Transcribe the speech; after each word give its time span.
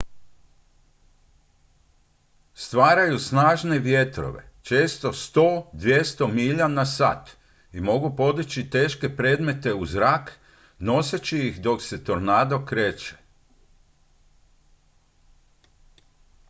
stvaraju 2.53 3.19
snažne 3.19 3.79
vjetrove 3.79 4.49
često 4.61 5.11
100– 5.13 5.63
200 5.73 6.31
milja/sat 6.33 7.29
i 7.73 7.81
mogu 7.81 8.15
podići 8.17 8.69
teške 8.69 9.15
predmete 9.15 9.73
u 9.73 9.85
zrak 9.85 10.39
noseći 10.79 11.47
ih 11.47 11.61
dok 11.61 11.81
se 11.81 12.03
tornado 12.03 12.65
kreće 12.65 13.15